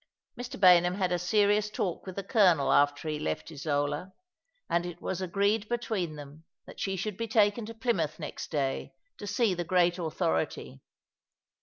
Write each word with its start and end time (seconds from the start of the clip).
Mr. 0.35 0.59
Baynham 0.59 0.95
had 0.95 1.11
a 1.11 1.19
serious 1.19 1.69
talk 1.69 2.07
with 2.07 2.15
the 2.15 2.23
colonel 2.23 2.71
after 2.73 3.07
he 3.07 3.19
left 3.19 3.51
Isola, 3.51 4.13
and 4.67 4.83
it 4.83 4.99
was 4.99 5.21
agreed 5.21 5.69
between 5.69 6.15
them 6.15 6.43
that 6.65 6.79
she 6.79 6.95
should 6.95 7.17
be 7.17 7.27
taken 7.27 7.67
to 7.67 7.75
Plymouth 7.75 8.17
next 8.17 8.49
day 8.49 8.95
to 9.19 9.27
see 9.27 9.53
the 9.53 9.63
great 9.63 9.99
authority. 9.99 10.81